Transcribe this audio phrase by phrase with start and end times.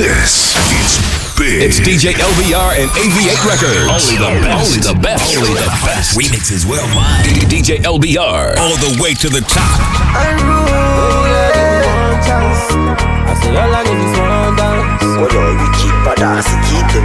[0.00, 0.96] This is
[1.36, 1.60] big.
[1.60, 3.84] It's DJ LBR and AV8 Records.
[3.84, 4.64] Only the best.
[4.64, 5.36] Only the best.
[5.36, 6.16] Only the best.
[6.16, 7.28] Remixes worldwide.
[7.52, 8.56] DJ LBR.
[8.56, 9.60] All the way to the top.
[13.28, 15.04] I say all I need is one dance.
[15.20, 17.04] Well, all you keep a dance, keep them.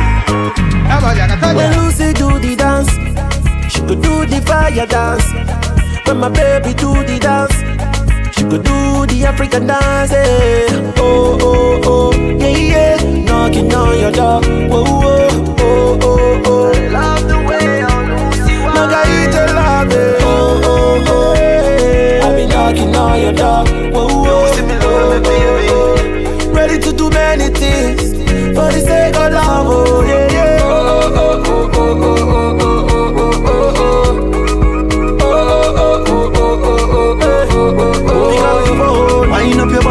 [1.52, 2.96] When Lucy do the dance,
[3.68, 5.28] she could do the fire dance.
[6.08, 7.60] When my baby do the dance,
[8.50, 10.12] could do the African dance.
[10.12, 10.94] eh.
[10.98, 14.42] Oh oh oh, yeah yeah, knocking on your door.
[14.42, 15.28] Whoa whoa
[15.60, 16.72] oh oh oh.
[16.74, 20.22] I love the way on Lucy Margarita love it.
[20.22, 22.28] Oh oh oh, yeah.
[22.28, 23.64] I be knocking on your door.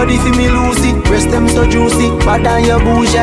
[0.04, 0.92] Body for me, Lucy.
[1.08, 3.16] Breast them so juicy, bad than your bougie.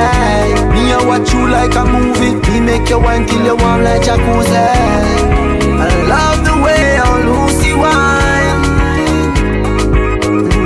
[0.74, 2.34] Me, I watch you like a movie.
[2.50, 4.66] Me make you wine till you warm like jacuzzi.
[5.78, 8.62] I love the way our Lucy wine.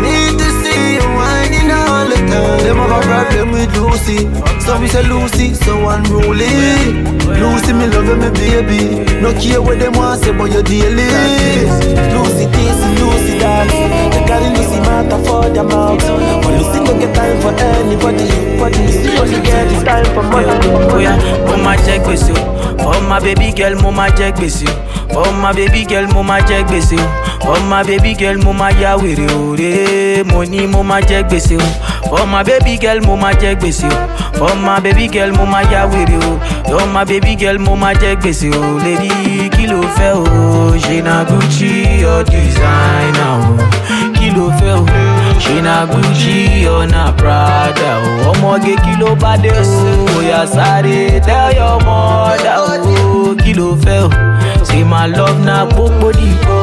[0.04, 2.60] Need to see you whining all the time.
[2.64, 4.20] Them have a problem with Lucy.
[4.64, 7.04] So we say Lucy, so unruly.
[7.42, 8.82] Lucy, me love you, me baby.
[9.22, 11.12] No care what them want say, but you daily.
[12.16, 14.15] Lucy this, Lucy that.
[14.36, 16.00] Girl Lucy matter for their mouth.
[16.44, 18.28] But Lucy no get time for anybody.
[18.60, 20.52] But Lucy only get this time for money.
[20.94, 21.14] Oya,
[21.48, 22.44] mo ma jẹ gbèsè o.
[22.84, 24.68] For my baby girl, mo ma jẹ gbèsè.
[25.14, 27.00] For my baby girl, mo ma jẹ gbèsè.
[27.46, 29.56] For my baby girl, mo ma ya wèrè o.
[29.56, 31.24] Re, mo ní mo ma jẹ.
[32.10, 33.90] For my baby girl, mo ma jẹ gbèsè.
[34.38, 36.40] For my baby girl, mo ma ya wèrè o.
[36.70, 38.52] For my baby girl, mo ma jẹ gbèsè.
[38.84, 40.24] Lady, kí ló fẹ́ o?
[41.06, 43.66] Na Gucci or designer?
[45.66, 48.32] Na Gucci or na Prada o?
[48.32, 49.64] Ọmọge kí ló bá dé o?
[50.18, 53.36] Oya sáré tell your mother o.
[53.44, 54.10] Kí ló fẹ́ o?
[54.68, 56.60] Say my love na gbogbo dìbò.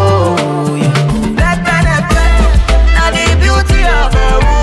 [2.95, 4.62] Now the beauty of a woman.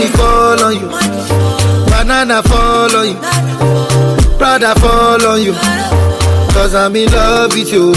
[0.00, 0.88] Money fall on you,
[1.90, 3.20] banana fall on you,
[4.38, 5.52] Prada fall on you.
[6.54, 7.92] Cause I'm in love with you.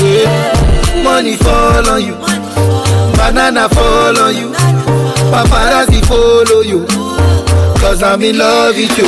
[1.01, 2.15] Money fall on you,
[3.15, 4.51] banana fall on you,
[5.31, 6.85] paparazzi follow you.
[7.79, 9.07] Cause I'm in love with you.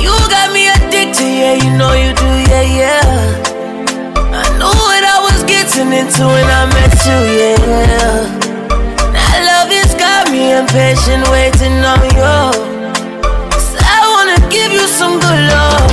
[0.00, 3.42] You got me addicted, yeah, you know you do, yeah, yeah.
[4.40, 7.18] I knew what I was getting into when I met you,
[8.40, 8.51] yeah.
[10.42, 12.36] Me impatient, waiting on you.
[13.50, 15.90] 'Cause I wanna give you some good love,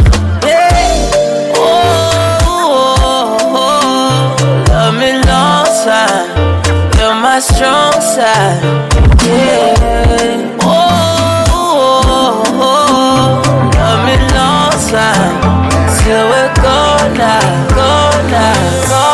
[0.50, 1.56] yeah.
[1.56, 4.16] Oh, oh, oh,
[4.72, 6.28] love me long time,
[6.98, 8.62] you're my strong side,
[9.28, 10.62] yeah.
[10.62, 10.78] Oh,
[13.80, 15.36] love me long time
[15.98, 18.60] till we're gone now, gone now,
[18.92, 19.09] gone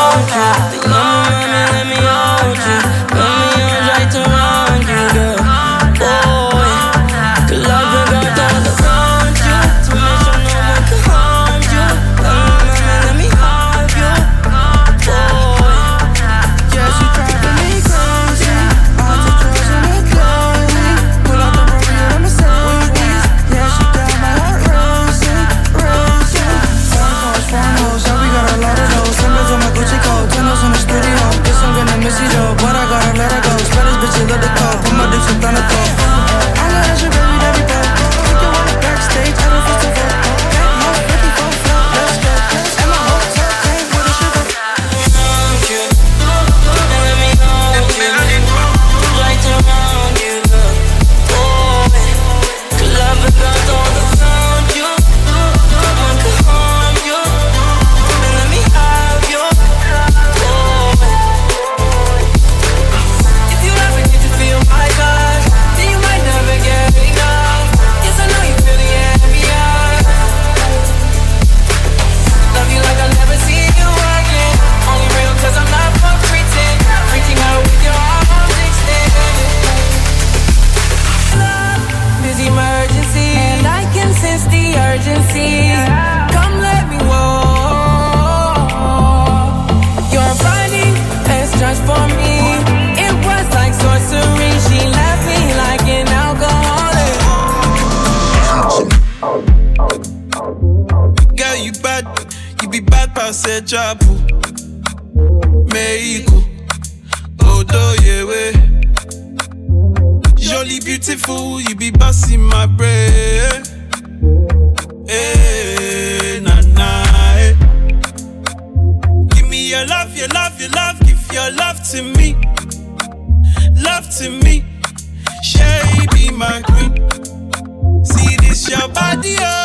[129.25, 129.64] your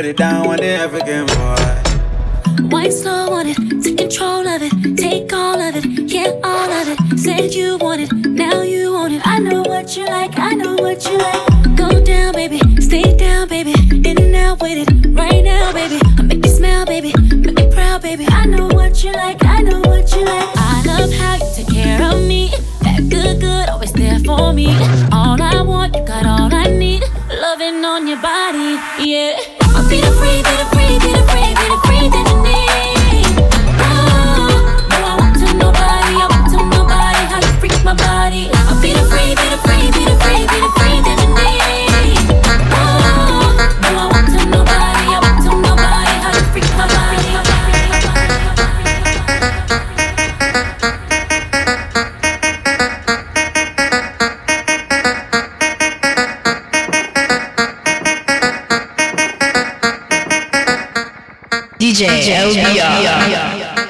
[0.00, 2.70] Put it down on the African boy.
[2.74, 6.88] Wine slow on it, take control of it, take all of it, yeah, all of
[6.88, 7.18] it.
[7.18, 9.20] Said you want it, now you want it.
[9.26, 11.76] I know what you like, I know what you like.
[11.76, 13.74] Go down, baby, stay down, baby.
[13.92, 16.00] In and out with it, right now, baby.
[16.16, 18.24] I make you smile, baby, make me proud, baby.
[18.26, 20.48] I know what you like, I know what you like.
[20.56, 22.48] I love how you take care of me.
[22.80, 24.68] That good, good, always there for me.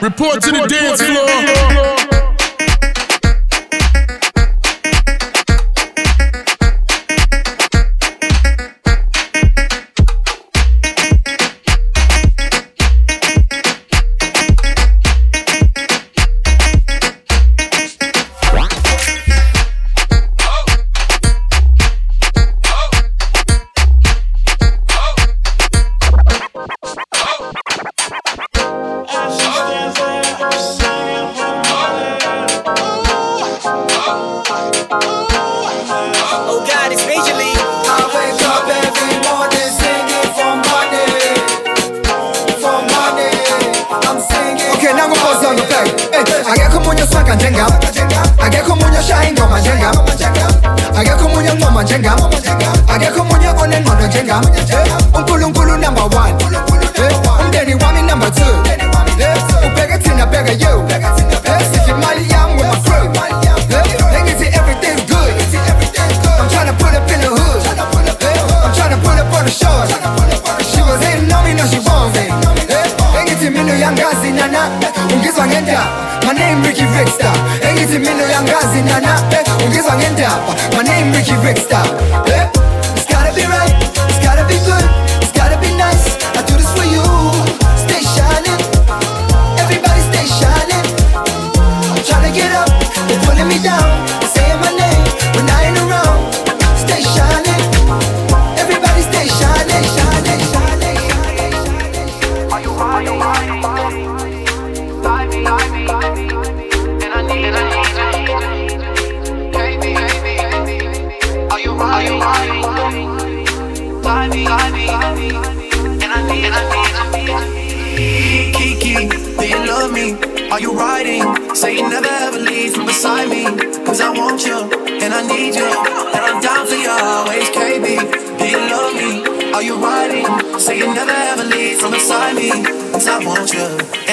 [0.01, 1.80] Report to the dance floor.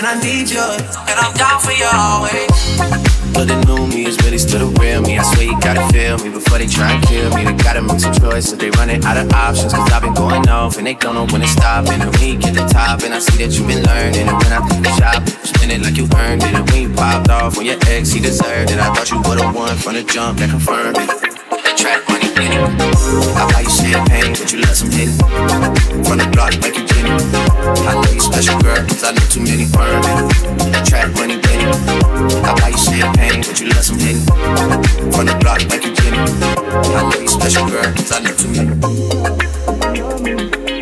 [0.08, 0.64] I need you.
[0.64, 2.48] And I'm down for you always.
[3.36, 5.20] But the new me is really still the real me.
[5.20, 7.44] I swear you gotta feel me before they try and kill me.
[7.44, 9.74] They gotta make some choices, they running out of options.
[9.74, 11.92] Cause I've been going off and they don't know when to stop.
[11.92, 14.32] And when you get the top, and I see that you've been learning.
[14.32, 16.56] And when I think the shop, spend it like you earned it.
[16.56, 18.80] And you popped off, when your ex, he deserved it.
[18.80, 21.08] I thought you would've won from the jump that confirmed it.
[21.52, 22.32] That track money.
[22.32, 25.20] I buy you champagne, but you love some hit it.
[26.08, 26.97] From the block make you.
[27.08, 29.66] I know you special girl, cause I know too many.
[29.66, 31.42] That track money in.
[32.44, 34.18] I buy you champagne, but you let some it.
[35.16, 36.18] From the block like you Jenny.
[36.18, 38.72] I know you special girl, cause I know too many.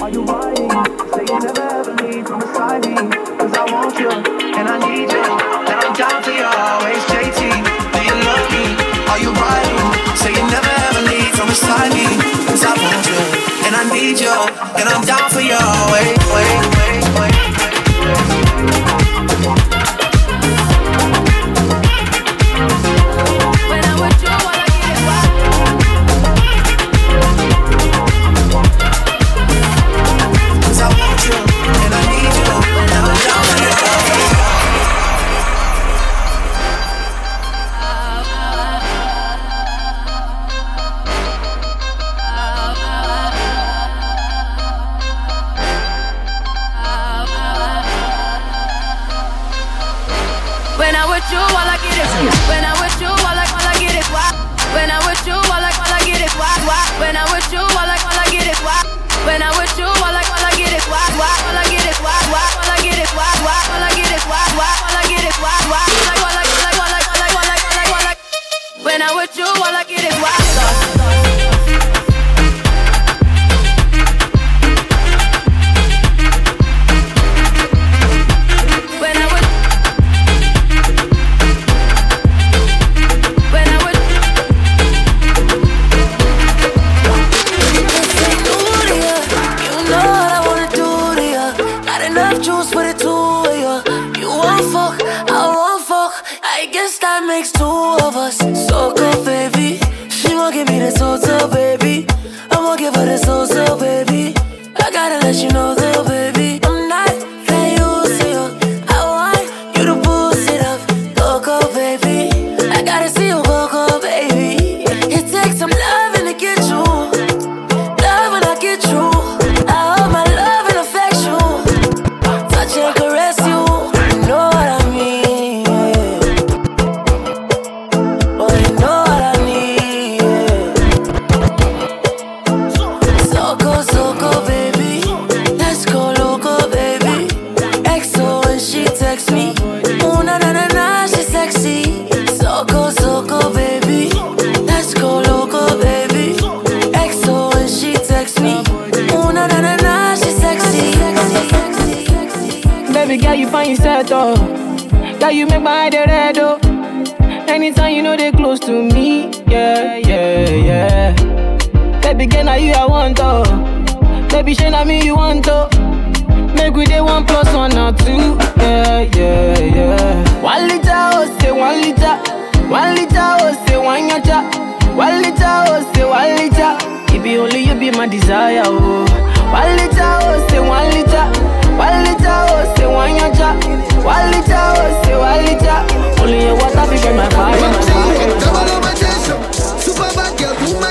[0.01, 0.69] Are you riding?
[1.13, 2.95] Say you never ever leave from beside me.
[3.37, 4.09] Cause I want you,
[4.87, 5.24] need you,
[13.77, 14.31] I need you,
[14.79, 15.59] and I'm down for you.
[15.91, 17.24] Wait, wait, wait, wait.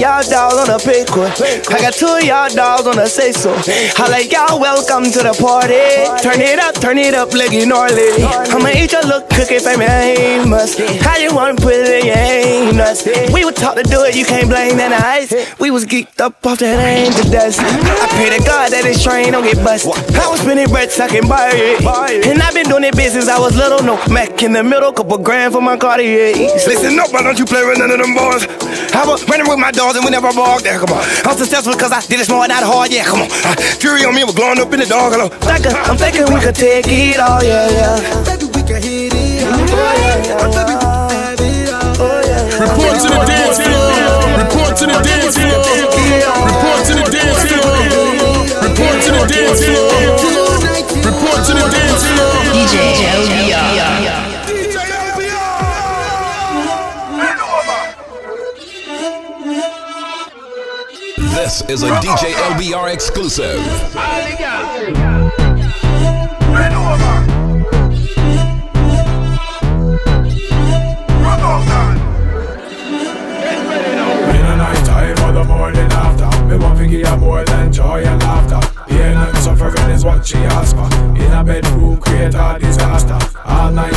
[0.00, 0.22] y'all
[2.54, 3.52] dolls on the say so.
[4.02, 5.80] I like y'all welcome to the party.
[6.22, 8.10] Turn it up, turn it up like you gnarly.
[8.24, 10.74] I'ma eat your little cookie famous.
[11.02, 13.06] How you wanna put it in your ain't nuts?
[13.32, 15.32] We were taught to do it, you can't blame that ice.
[15.58, 17.60] We was geeked up off that angel dust.
[17.60, 19.86] I pray to God that this train don't get bust.
[19.86, 22.26] I was spinning bread, can buy it.
[22.26, 25.18] And I've been doing it business, I was little, no Mac in the middle, couple
[25.18, 26.34] grand for my Cartier.
[26.66, 28.46] Listen up, why don't you play with none of them boys?
[28.94, 31.04] I was running with my dogs and we never barked there, come on.
[31.28, 33.28] I'm successful because I did it smart, not hard, yeah, come on.
[33.44, 35.28] Uh, Fury on me, was glowing up in the dog, hello.
[35.28, 38.24] I'm thinking we could take it all, yeah, yeah.
[38.24, 39.52] Baby, we can hit it, yeah,
[40.00, 41.44] yeah, yeah.
[42.54, 43.92] Report to the dance floor.
[44.40, 45.60] Report to the dance floor.
[46.48, 47.76] Report to the dance floor.
[48.64, 49.92] Report to the dance floor.
[51.04, 52.32] Report to the dance floor.
[52.56, 54.33] DJ LBR.
[61.44, 63.58] This is a DJ LBR exclusive.
[63.58, 63.66] In
[74.46, 78.22] a night time or the morning after Me want to give more than joy and
[78.22, 78.66] laughter.
[78.88, 80.88] Pain and suffering is what she asks for.
[81.14, 83.18] In a bedroom create a disaster.
[83.44, 83.92] All night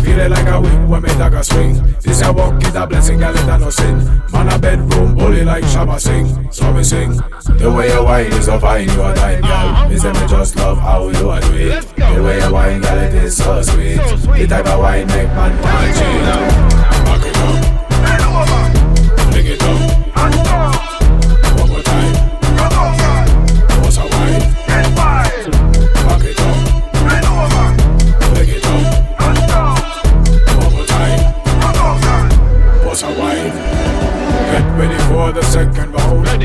[0.00, 1.74] daggering Feeling like a wing when me dagger swing.
[2.00, 3.96] This a walk is a blessing, girl, it a no sin.
[4.32, 7.12] Man a bedroom bully like Shabba sing So me sing
[7.58, 10.56] The way you wine is so fine, you a dime, girl Me say me just
[10.56, 11.82] love how you a do it.
[11.96, 13.96] The way you wine, girl, it is so sweet.
[13.96, 16.24] The type of wine make man want cheat.
[17.06, 19.32] Back it up.
[19.32, 20.59] Bring it up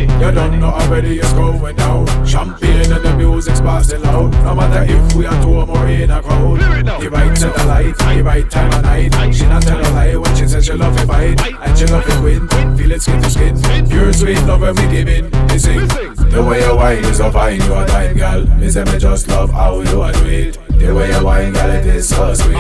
[0.02, 2.06] You don't know already it's going down.
[2.26, 4.32] Champagne and the music's passing loud.
[4.44, 6.60] No matter if we are two or more in a crowd.
[6.60, 9.34] The right to the light, the right time of night.
[9.34, 11.40] She not tell a lie when she says she love it fight.
[11.62, 12.48] And she love it win.
[12.78, 13.88] Feel it skin to skin.
[13.90, 15.30] Pure sweet love when we give in.
[15.48, 15.88] Me sing.
[15.88, 18.46] The way you wine is so fine, you a time girl.
[18.58, 20.58] Me say me just love how you a do it.
[20.80, 22.56] The way you wine, girl, it is so sweet.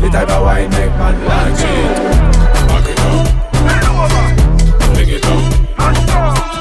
[0.00, 1.96] The type of wine make man want cheat.
[2.68, 4.94] Back it up.
[4.94, 6.55] Bring it up.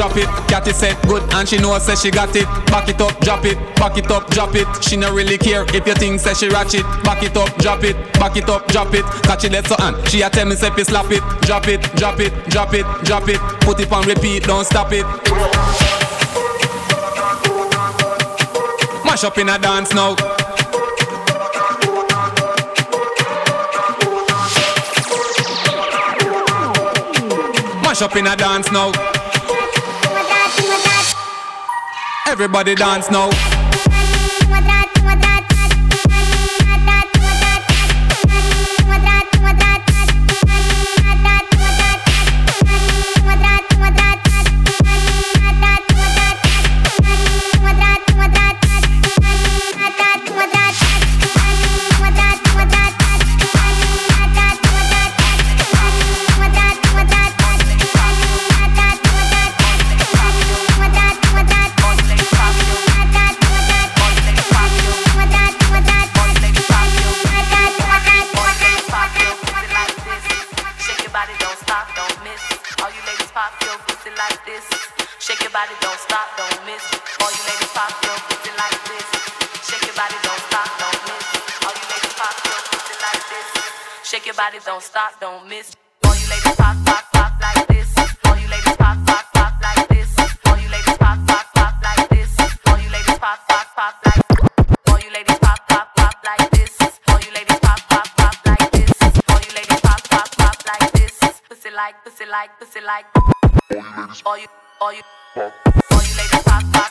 [0.00, 0.26] Drop it.
[0.48, 2.46] Catty said good and she know say she got it.
[2.72, 4.66] Back it up, drop it, back it up, drop it.
[4.82, 6.84] She no really care if you think say she ratchet.
[7.04, 9.04] Back it up, drop it, back it up, drop it.
[9.24, 11.20] Catch it, let's and she a tell me say slap it.
[11.42, 13.38] Drop it, drop it, drop it, drop it.
[13.60, 15.04] Put it on repeat, don't stop it.
[19.04, 20.14] Mash up in a dance now.
[27.82, 29.09] Mash up in a dance now.
[32.30, 33.49] Everybody dance now.
[84.70, 85.74] Don't stop, don't miss.
[86.04, 87.90] All you ladies pop, pop, pop like this.
[88.24, 90.10] All you ladies pop, pop, pop like this.
[90.46, 92.30] All you ladies pop, pop, pop like this.
[92.68, 94.22] All you ladies pop, pop, pop like.
[94.88, 96.78] All you ladies pop, pop, pop like this.
[97.08, 98.92] All you ladies pop, pop, pop like this.
[99.30, 101.18] All you ladies pop, pop, pop like this.
[101.48, 103.06] Pussy like, pussy like, pussy like.
[104.24, 104.46] All you,
[104.80, 105.02] all you,
[105.34, 106.89] all you ladies pop, pop,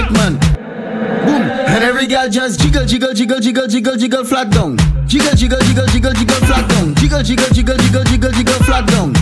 [0.00, 0.34] right man.
[1.24, 1.42] Boom.
[1.42, 4.76] And every girl just jiggle, jiggle, jiggle, jiggle, jiggle, jiggle flat down.
[5.06, 6.94] Jiggle, jiggle, jiggle, jiggle, jiggle flat down.
[6.94, 9.14] Jiggle, jiggle, jiggle, jiggle, jiggle, jiggle flat down.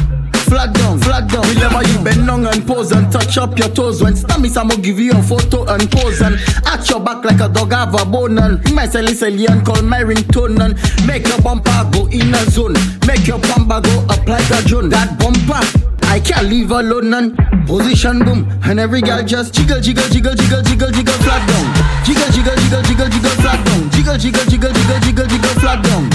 [0.48, 1.42] Flat down, flat down.
[1.48, 4.02] Remember you bend down and pose and touch up your toes.
[4.02, 6.36] When stammies, I'ma give you a photo and pose and
[6.66, 9.82] at your back like a dog have a bone and my silly silly and call
[9.82, 12.74] my ringtone and make your bumper go in a zone.
[13.06, 14.88] Make your bumper go up like a drone.
[14.88, 15.60] That bumper
[16.08, 18.48] I can't leave alone and position boom.
[18.64, 21.66] And every girl just jiggle, jiggle, jiggle, jiggle, jiggle, jiggle, flat down.
[22.04, 23.90] Jiggle, jiggle, jiggle, jiggle, jiggle, flat down.
[23.90, 26.10] Jiggle, jiggle, jiggle, jiggle, jiggle, jiggle, flat down.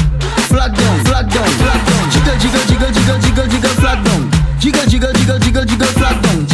[0.50, 2.04] Flat down, flat down, flat down.
[2.12, 4.22] Jiggle, jiggle, jiggle, jiggle, jiggle, jiggle, flat down.
[4.60, 6.03] Jiggle, jiggle, jiggle, jiggle, jiggle.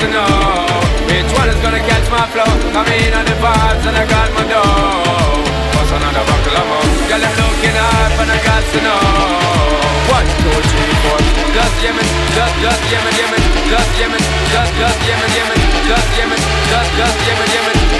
[0.00, 0.80] to know
[1.12, 2.48] which one is gonna catch my flow.
[2.72, 5.44] Come in on the vibes and I got my dough.
[5.76, 6.88] What's another buckle of more?
[7.04, 8.96] Yeah, I'm looking up and I got to know.
[10.08, 11.20] One, two, three, four.
[11.52, 15.26] Just me, just, just give me, just me, just, just give me,
[15.84, 16.36] just me,
[16.70, 17.44] just, just give me,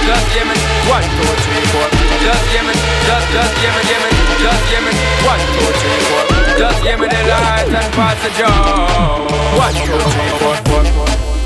[0.01, 0.57] just me.
[0.89, 1.89] One, two, three, four.
[2.25, 3.83] Just me, just, just give me,
[4.41, 4.93] just me.
[5.29, 6.25] One, two, three, four.
[6.57, 9.29] Just me the light and pass the joe.
[9.61, 10.70] One, two, three, four.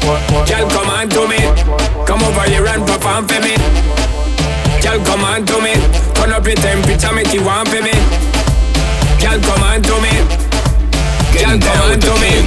[0.05, 1.41] Girl, come on to me.
[2.05, 3.57] Come over here and perform for me.
[4.85, 5.81] Girl, come on to me.
[6.13, 7.97] Turn up your temperature, make you want for me.
[9.17, 10.13] Girl, come on to me.
[11.33, 12.45] Girl, come on to me.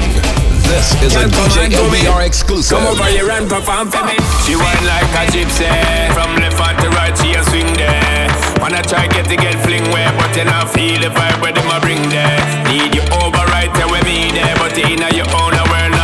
[0.69, 1.99] This is a Girl, come DJ on to me.
[2.05, 2.77] LBR exclusive.
[2.77, 4.21] Come over here and perform for me.
[4.45, 5.65] She whine like a gypsy.
[6.13, 8.29] From left hand to right, she a swing there.
[8.61, 11.65] Wanna try get to get fling where, but you not feel the vibe where them
[11.73, 12.37] a bring there.
[12.69, 15.73] Need you over right there with me there, but in a your own a world
[15.73, 15.96] not free me.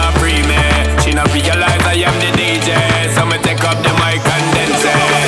[1.32, 2.70] She realize I am the DJ,
[3.16, 5.23] so me take up the mic and then say,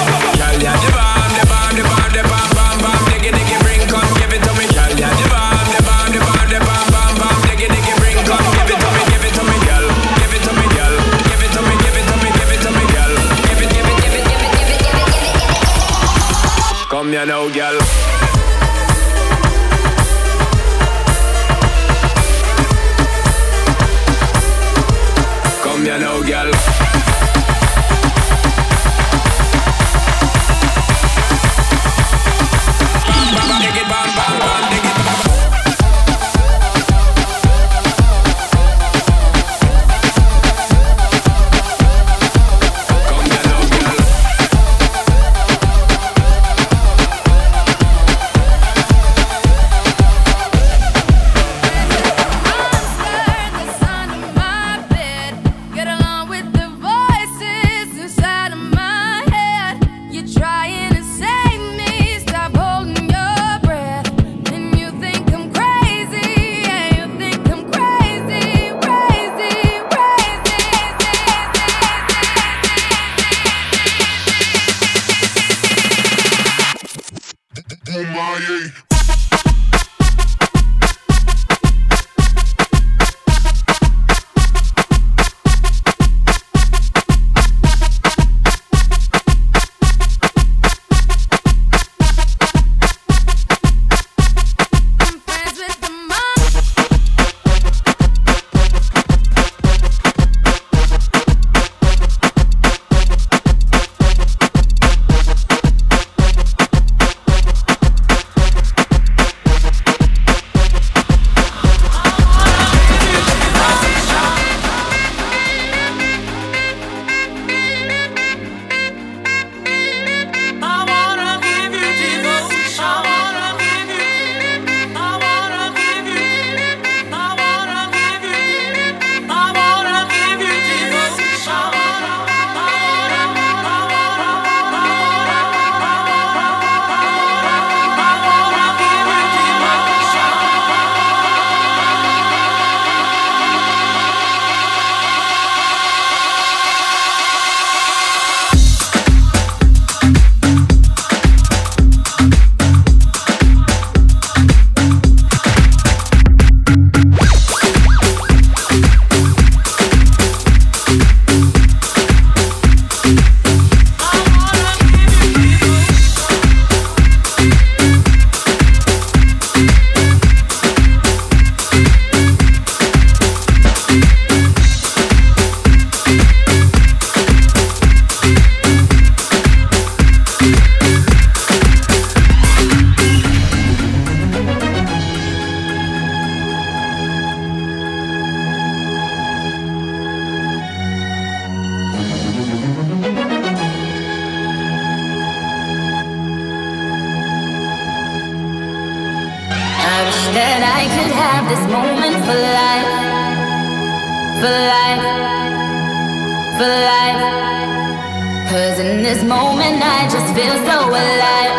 [209.35, 211.55] moment I just feel so alive,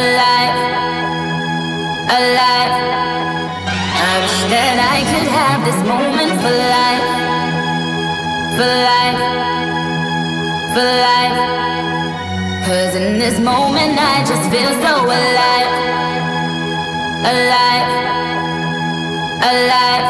[0.00, 0.56] alive,
[2.18, 2.74] alive.
[4.10, 7.06] I wish that I could have this moment for life,
[8.56, 9.22] for life,
[10.74, 11.38] for life.
[12.66, 15.72] Cause in this moment I just feel so alive,
[17.34, 17.88] alive,
[19.52, 20.08] alive.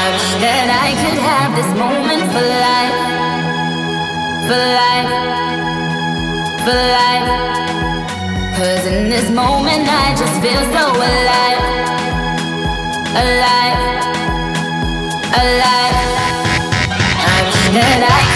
[0.00, 2.95] I wish that I could have this moment for life,
[4.46, 5.10] for life,
[6.64, 7.28] for life.
[8.56, 11.62] Cause in this moment I just feel so alive,
[13.24, 13.80] alive,
[15.42, 15.98] alive.
[17.18, 18.35] I wish that I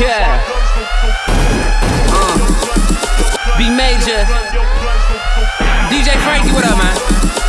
[0.00, 0.40] Yeah.
[2.08, 2.32] Uh.
[3.58, 4.24] B Major.
[5.92, 6.96] DJ Frankie, what up, man?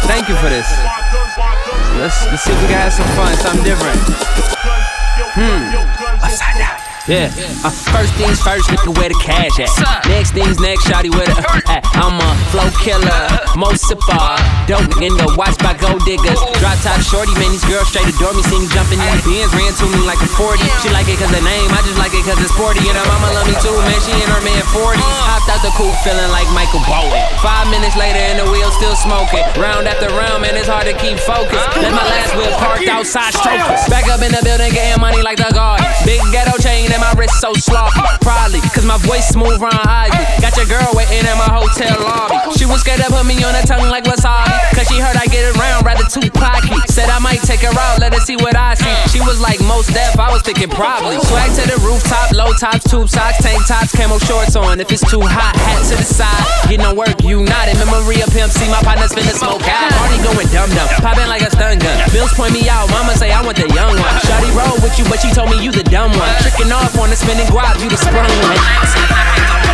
[0.04, 0.68] Thank you for this.
[1.96, 3.96] Let's, let's see if we can have some fun, something different.
[5.32, 5.64] Hmm.
[6.20, 6.76] Upside down.
[7.08, 7.32] Yeah,
[7.64, 10.08] uh, first things first, nigga, where the cash at?
[10.08, 11.61] Next things next, shawty, where the
[11.96, 13.24] I'm a flow killer,
[13.56, 14.36] mo sipper,
[14.68, 16.40] dope in the watch by gold diggers.
[16.60, 18.44] Drop top shorty, man, these girls straight adore me.
[18.44, 20.60] See me jumping in the Benz, ran to me like a 40.
[20.84, 22.84] She like it cause the name, I just like it cause it's sporty.
[22.84, 25.00] And her mama love me too, man, she and her man 40.
[25.00, 27.16] Hopped out the coupe feeling like Michael Bowen.
[27.40, 29.46] Five minutes later, and the wheel still smoking.
[29.56, 31.64] Round after round, man, it's hard to keep focused.
[31.80, 33.64] Let my last wheel parked outside, stroking.
[33.88, 35.80] Back up in the building, getting money like the guard.
[36.04, 38.02] Big ghetto chain and my wrist so sloppy.
[38.20, 40.20] Probably, cause my voice smooth round Ivy.
[40.42, 42.38] Got your girl waiting in my hotel lobby.
[42.58, 44.50] She was scared to put me on her tongue like wasabi.
[44.74, 46.74] Cause she heard I get around rather too cocky.
[46.90, 48.90] Said I might take her out, let her see what I see.
[49.14, 51.22] She was like most deaf, I was thinking probably.
[51.30, 54.82] Swag to the rooftop, low tops, tube socks, tank tops, camo shorts on.
[54.82, 56.44] If it's too hot, hat to the side.
[56.68, 58.50] Get no work, you not in memory of pimp.
[58.52, 59.94] See my partner's finna smoke out.
[59.94, 61.96] Party going dumb dumb, popping like a stun gun.
[62.10, 64.16] Bills point me out, mama say I want the young one.
[64.26, 66.34] Shawty roll with you, but she told me you the dumb one.
[66.42, 69.71] Tricking off on the spinning guap, you the sprung one.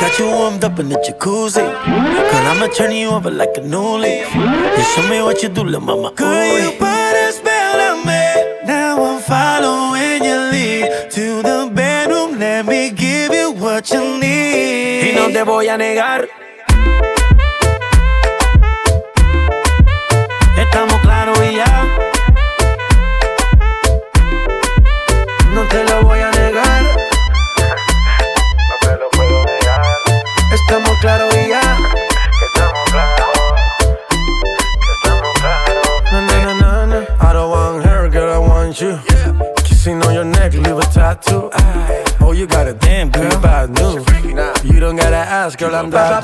[0.00, 1.62] Got you warmed up in the jacuzzi.
[1.62, 3.95] Girl, I'ma turn you over like a new
[4.34, 6.12] You show me what you do, little mama.
[6.12, 8.66] Girl, you put a spell on me.
[8.66, 12.38] Now I'm following your lead to the bedroom.
[12.38, 15.02] Let me give you what you need.
[15.06, 16.28] Y no te voy a negar.
[45.56, 46.15] Girl, I'm that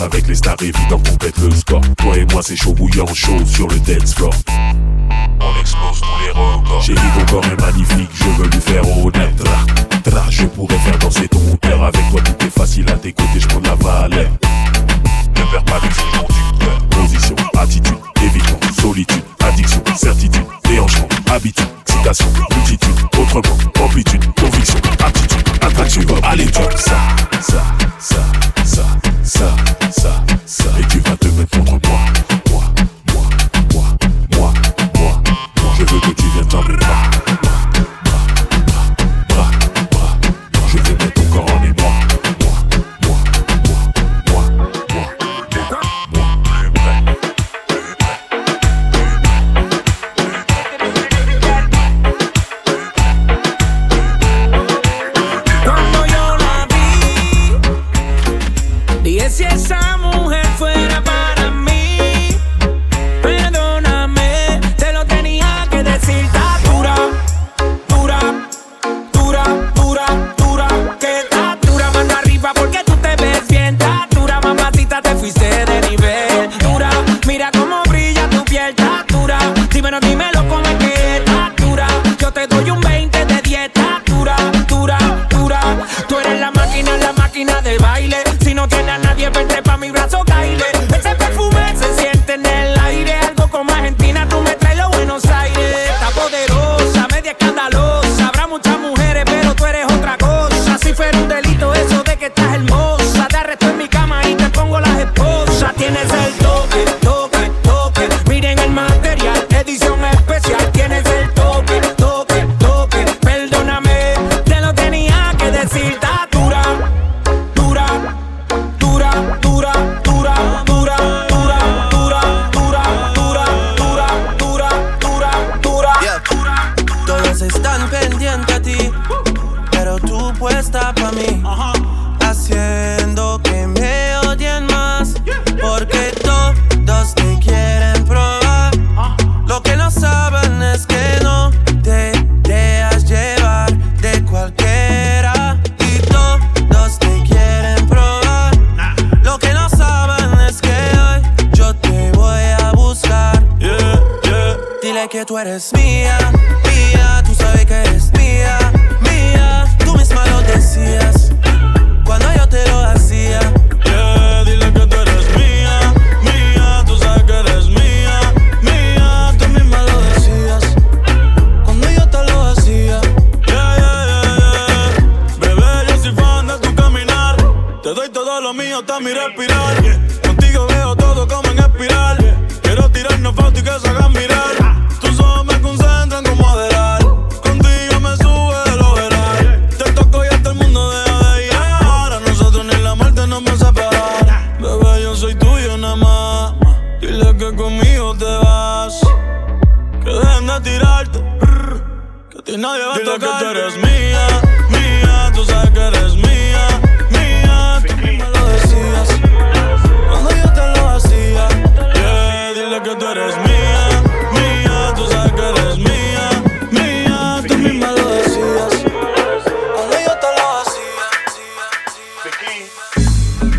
[0.00, 1.80] avec les stars évidents qu'on pète le score.
[1.96, 4.30] Toi et moi, c'est chaud bouillant, chaud sur le dance floor.
[5.40, 6.82] On explose tous les records.
[6.82, 9.30] J'ai dit ton corps est magnifique, je veux lui faire honneur.
[9.36, 11.82] Tra, tra, je pourrais faire danser ton cœur.
[11.82, 14.30] Avec toi, tout est facile à tes côtés, je prends la valeur.
[15.36, 16.96] Ne perds pas le fil du.
[16.96, 22.26] Position, attitude, évitement, solitude, addiction, certitude, déhanchement, habitude, citation,
[22.56, 26.98] multitude, autrement, amplitude, conviction, aptitude, attraction, allez, tu ça,
[27.40, 27.62] ça,
[27.98, 28.16] ça,
[28.64, 28.84] ça,
[29.22, 29.77] ça.
[29.88, 30.27] dancer.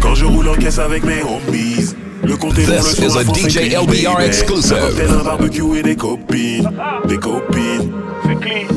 [0.02, 1.96] Quand je roule en caisse avec mes homies.
[2.24, 4.76] Le compte est This le is a DJ LBR exclusive.
[5.10, 6.70] Un barbecue et des copines.
[7.08, 7.92] Des copines.
[8.26, 8.68] C'est clean.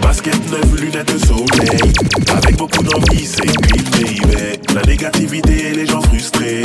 [0.00, 1.92] Basket neuf, lunettes de soleil.
[2.36, 4.74] Avec beaucoup d'envie, c'est clean, baby.
[4.74, 6.62] La négativité et les gens frustrés.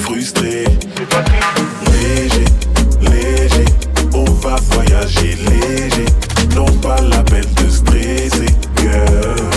[0.00, 0.64] Frustrés.
[0.96, 1.24] C'est pas.
[1.92, 2.44] Léger,
[3.02, 3.64] léger.
[4.14, 6.06] On va voyager léger.
[6.56, 8.46] Non, pas la peine de stresser,
[8.78, 9.53] girl.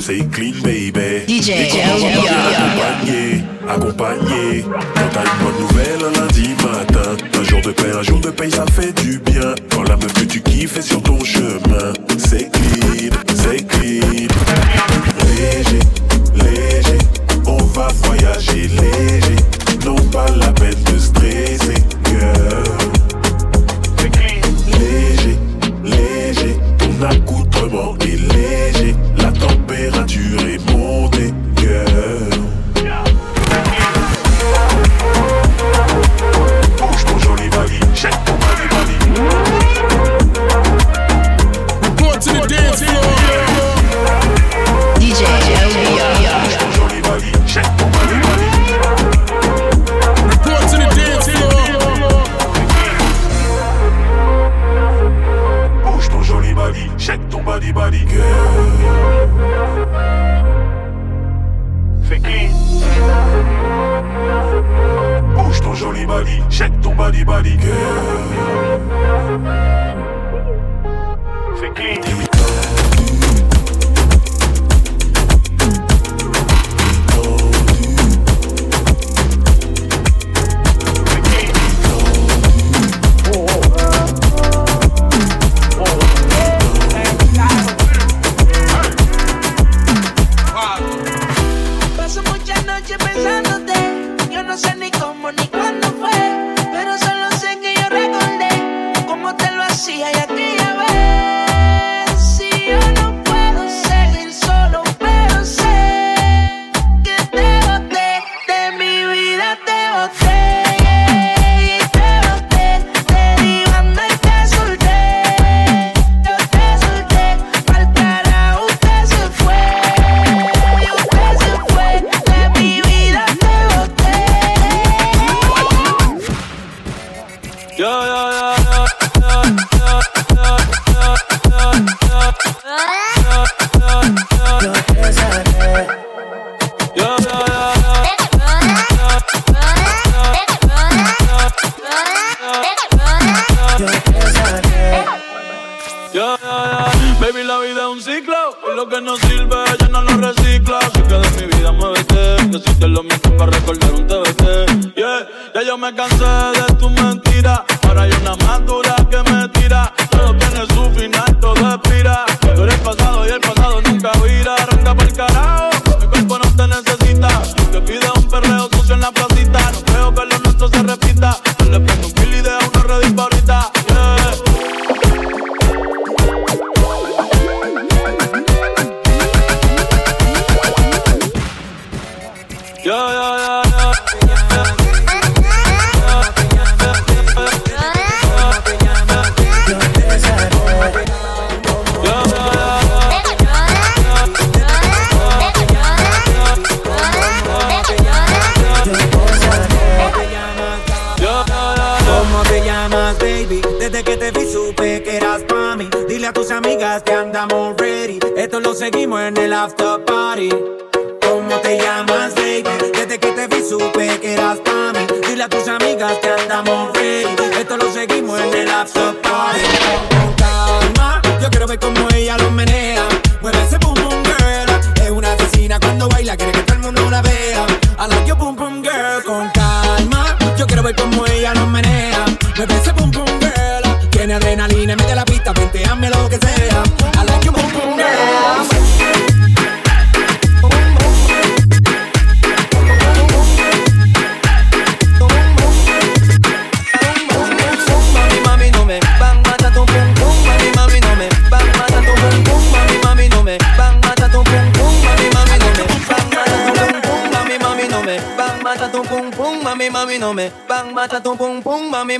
[0.00, 1.26] c'est clean, baby.
[1.28, 1.50] DJ,
[2.48, 5.89] accompagné, accompagné, quand t'as une bonne nouvelle.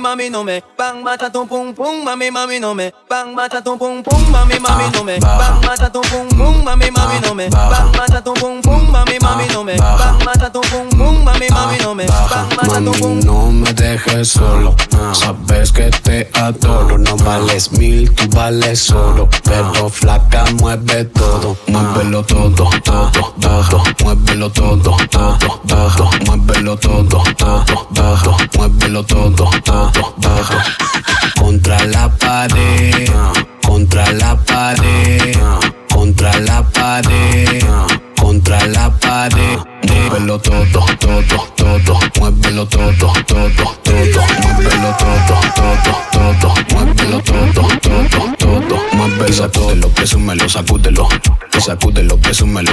[0.01, 0.63] mami, no me.
[0.77, 2.91] Bang, mata tu pum pum, mami, mami, no me.
[3.07, 5.19] Bang, mata tu pum pum, mami, mami, no me.
[5.19, 7.49] Bang, mata tu pum pum, mami, mami, no me.
[7.49, 9.77] Bang, mata tu pum pum, mami, mami, no me.
[9.77, 12.05] Bang, mata tu pum pum, mami, mami, no me.
[12.07, 14.75] Bang, mata tu pum No me dejes solo,
[15.13, 16.97] sabes que te adoro.
[16.97, 19.29] No vales mil, tú vales oro.
[19.43, 27.85] Pero flaca, mueve todo, muévelo todo, todo, todo, muévelo todo, todo, todo, muévelo todo, todo,
[27.93, 29.70] todo, muévelo todo, todo.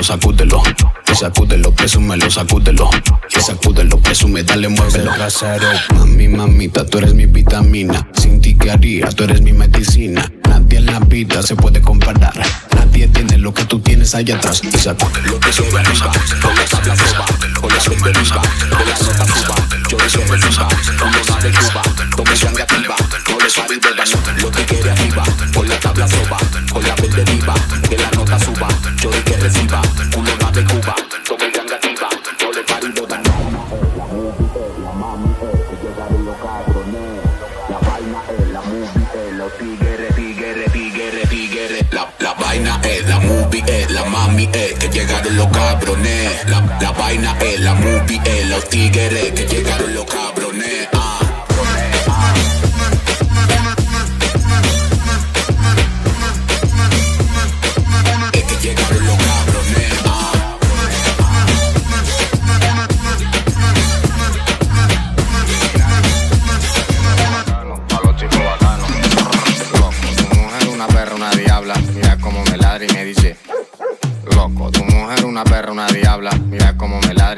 [0.09, 0.63] Sacúdelo.
[1.07, 2.89] Y sacúdelo, presúmelo, sacúdelo.
[3.29, 5.13] Y sacúdelo, presume, dale, muévelo.
[5.95, 8.09] Mami, mamita, tú eres mi vitamina.
[8.15, 9.09] Sin ti, ¿qué haría?
[9.11, 10.25] Tú eres mi medicina.
[10.71, 12.33] En la vida se puede comparar.
[12.75, 14.63] Nadie tiene lo que tú tienes allá atrás.
[14.63, 16.41] Y sacúdelo, presúmelo, sacúdelo.
[16.41, 17.27] Con la tabla proba,
[17.61, 19.57] con la de Cuba, con la nota Cuba.
[19.89, 21.83] Yo dice reciba, como va de Cuba.
[22.17, 22.97] Tome sangre activa,
[23.29, 24.43] no le de daño.
[24.43, 26.39] Lo que quiere arriba, con la tabla proba,
[26.73, 27.55] con la verde diva.
[27.89, 28.69] Que la nota suba,
[29.01, 29.83] yo di que reciba.
[30.13, 30.95] Culo de Cuba,
[43.67, 46.49] es la mami, es que llegaron los cabrones.
[46.49, 50.38] La, la vaina es la movie, es los tigres que llegaron los cabrones.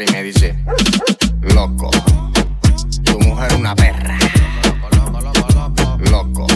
[0.02, 0.56] Y me dice.
[1.42, 1.90] Loco,
[3.04, 4.18] tu mujer una perra.
[6.10, 6.46] Loco,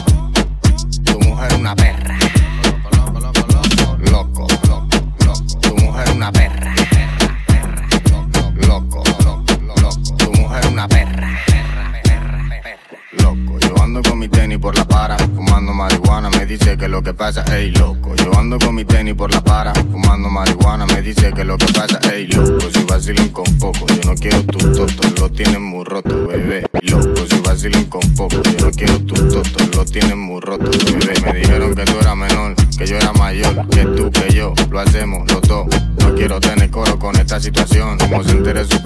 [1.04, 2.18] tu mujer una perra.
[4.10, 6.74] Loco, loco, loco, tu mujer una perra.
[8.66, 11.40] Loco, loco, loco, tu mujer una perra.
[13.18, 17.02] Loco, yo ando con mi tenis por la para, fumando marihuana, me dice que lo
[17.02, 18.14] que pasa, ey loco.
[18.16, 21.73] Yo ando con mi tenis por la para, fumando marihuana, me dice que lo que
[38.14, 38.83] como se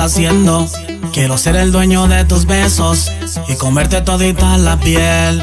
[0.00, 0.68] haciendo.
[1.12, 3.10] Quiero ser el dueño de tus besos
[3.48, 5.42] y comerte todita la piel.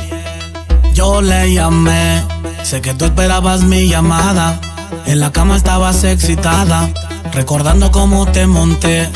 [0.94, 2.24] Yo le llamé,
[2.64, 4.60] sé que tú esperabas mi llamada.
[5.06, 6.90] En la cama estabas excitada,
[7.34, 9.10] recordando cómo te monté.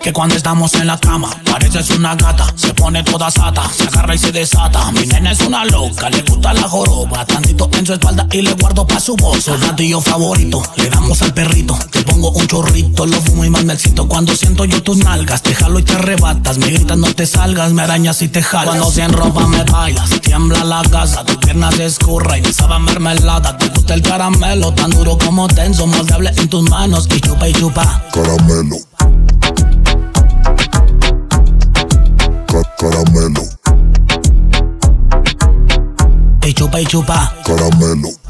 [0.00, 1.30] Que cuando estamos en la cama,
[1.70, 4.90] pareces una gata, se pone toda sata, se agarra y se desata.
[4.92, 8.52] Mi nena es una loca, le gusta la joroba, tantito en su espalda y le
[8.54, 9.44] guardo pa' su voz.
[9.44, 14.08] Soy gatillo favorito, le damos al perrito, te pongo un chorrito, lo fumo y mandalcito.
[14.08, 17.72] Cuando siento yo tus nalgas, te jalo y te arrebatas, me gritas no te salgas,
[17.72, 18.76] me arañas y te jalas.
[18.76, 22.78] Cuando se enropa me bailas, tiembla la casa, tu pierna se escurra y me sabe
[22.80, 23.56] mermelada.
[23.56, 27.52] Te gusta el caramelo, tan duro como tenso, moldeable en tus manos y chupa y
[27.52, 28.04] chupa.
[28.12, 28.89] Caramelo.
[32.90, 33.42] Caramelo.
[36.42, 37.34] Y chupa y chupa.
[37.44, 38.08] Caramelo.
[38.26, 38.29] Ca- caramelo.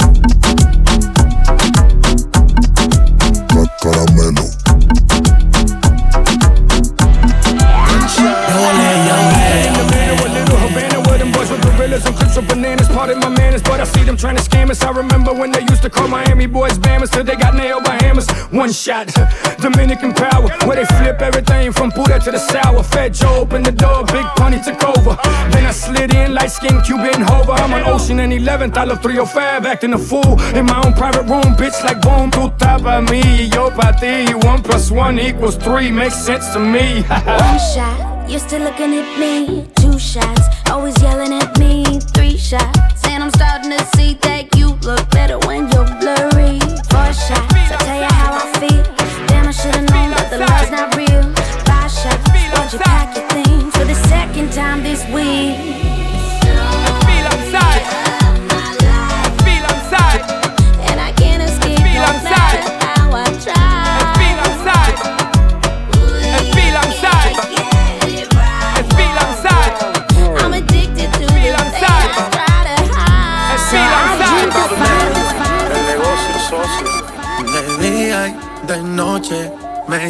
[14.20, 14.82] Trying to scam us.
[14.82, 17.96] I remember when they used to call Miami boys Bammers till they got nailed by
[18.02, 18.28] hammers.
[18.52, 19.06] One shot,
[19.62, 22.82] Dominican power, where they flip everything from Buddha to the sour.
[22.82, 25.16] Fat Joe opened the door, Big Pun took over.
[25.52, 27.52] Then I slid in, light skin Cuban hover.
[27.52, 31.22] I'm on Ocean and 11th, I love 305, acting a fool in my own private
[31.22, 34.34] room, bitch like boom, tu tapa me, yo pa ti.
[34.34, 37.02] One plus one equals three, makes sense to me.
[37.24, 39.66] One shot, you're still looking at me.
[39.76, 42.00] Two shots, always yelling at me.
[42.14, 42.99] Three shots,
[43.32, 46.58] I'm starting to see that you look better when you're blurry.
[46.90, 47.49] Four shots,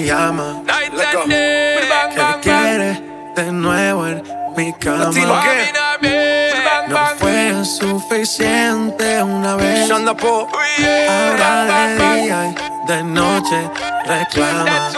[0.01, 0.63] me llama.
[0.67, 1.25] Let's go.
[1.25, 3.01] Que quiere
[3.37, 4.23] de nuevo en
[4.57, 5.11] mi cama.
[6.89, 9.91] No fue suficiente una vez.
[9.91, 10.07] Ahora
[11.67, 12.55] de día y
[12.87, 13.71] de noche
[14.07, 14.91] reclama.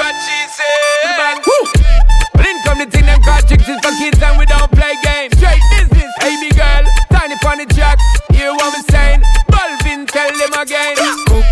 [2.74, 5.36] The thing them call chicks is for kids and we don't play games.
[5.36, 6.82] Straight business, hey big girl,
[7.12, 7.96] tiny the jack.
[8.32, 9.22] Hear what we saying?
[9.46, 11.21] Balvin, tell them again.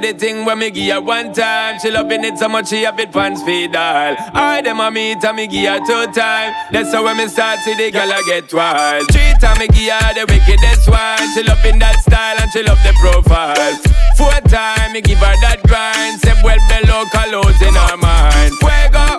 [0.00, 1.78] To the thing when me give her one time.
[1.80, 4.16] She loving it so much she a bit pants feed all.
[4.34, 6.54] I them a meet and me give her two time.
[6.72, 9.06] That's how when me start see the girl I get wild.
[9.10, 11.26] Three time me give her the wickedest one.
[11.34, 13.74] She loving that style and she love the profile.
[14.16, 16.20] Four time me give her that grind.
[16.20, 18.54] Say well below colors in her mind.
[18.62, 19.18] Fuego.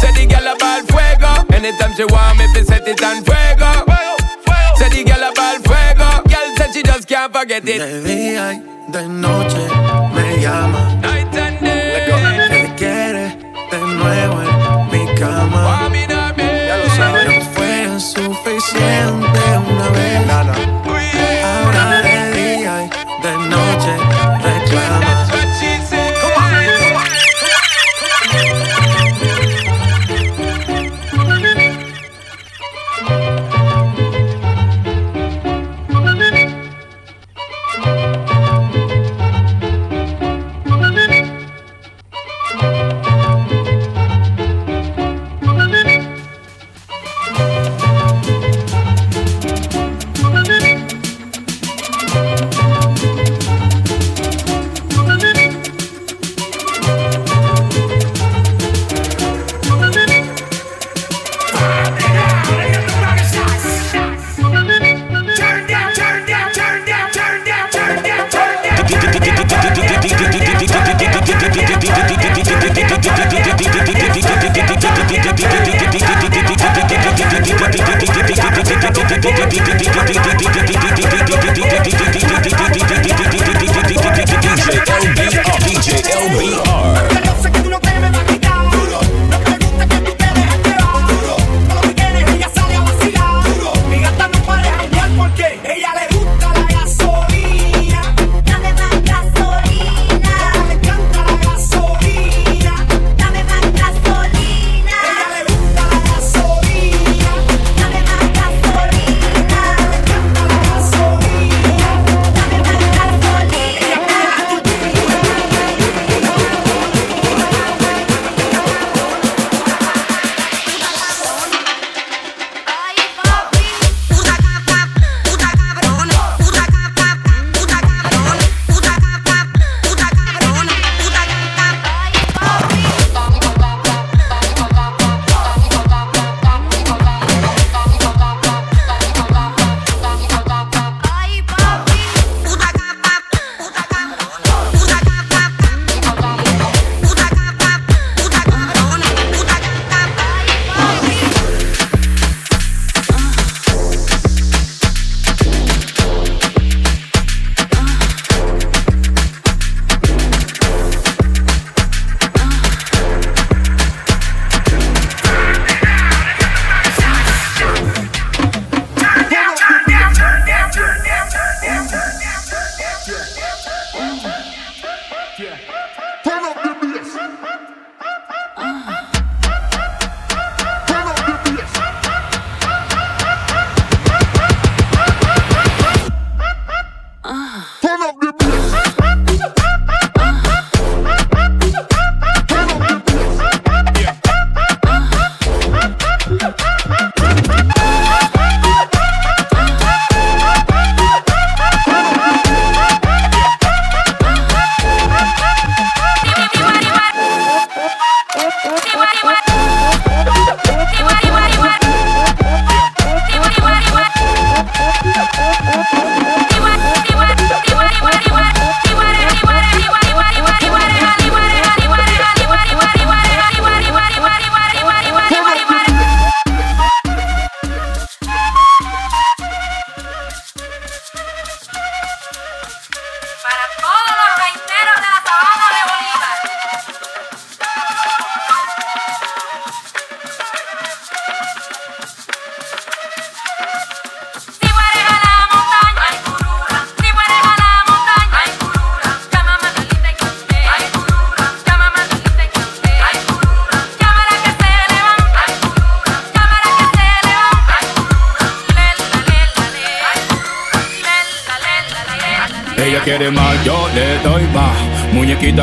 [0.00, 1.32] Say the girl a ball fuego.
[1.54, 3.72] Anytime she want me, fi set it on fuego.
[4.76, 6.08] Say the girl a ball fuego.
[6.28, 7.78] Girl said she just can't forget it.
[7.78, 9.77] De día y de noche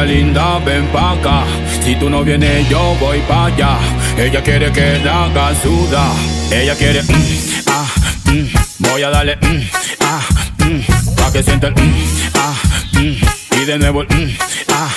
[0.06, 1.43] linda, ven pa' acá.
[1.84, 3.78] Si tú no vienes, yo voy pa' allá.
[4.18, 6.06] Ella quiere que la haga suda.
[6.51, 7.88] Ella quiere, mm, ah,
[8.26, 8.89] mm.
[8.89, 9.62] voy a darle, mm,
[10.01, 10.22] ah,
[10.60, 11.16] mm.
[11.16, 11.93] pa' que sienta el, mm,
[12.36, 12.53] ah,
[12.93, 13.62] mm.
[13.62, 14.38] y de nuevo el,
[14.70, 14.89] ah.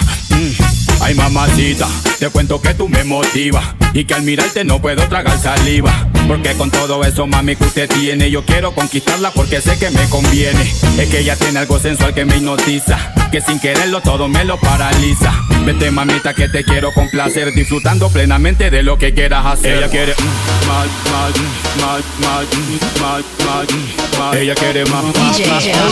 [1.01, 1.89] Ay mamacita,
[2.19, 6.09] te cuento que tú me motivas y que al mirarte no puedo tragar saliva.
[6.27, 10.09] Porque con todo eso mami que usted tiene, yo quiero conquistarla porque sé que me
[10.11, 10.63] conviene.
[10.99, 14.59] Es que ella tiene algo sensual que me hipnotiza, que sin quererlo todo me lo
[14.59, 15.33] paraliza.
[15.65, 19.79] Vete mamita que te quiero complacer, disfrutando plenamente de lo que quieras hacer.
[19.79, 24.37] Ella quiere mm, más, más, mm, más, más, mm, más, más, mm, más.
[24.37, 25.89] Ella quiere más, más, más, más, más.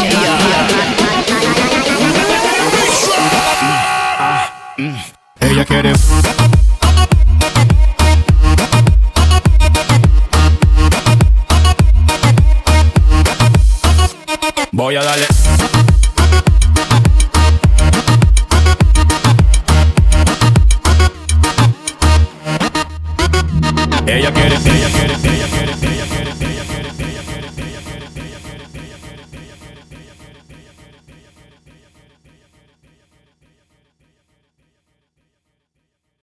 [5.40, 5.92] Ella quiere.